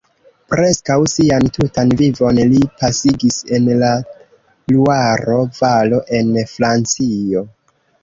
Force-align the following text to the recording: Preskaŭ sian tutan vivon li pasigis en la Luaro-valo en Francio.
Preskaŭ 0.51 0.95
sian 1.11 1.45
tutan 1.57 1.91
vivon 1.99 2.41
li 2.55 2.63
pasigis 2.81 3.39
en 3.59 3.69
la 3.85 3.93
Luaro-valo 4.75 6.05
en 6.23 6.37
Francio. 6.57 7.49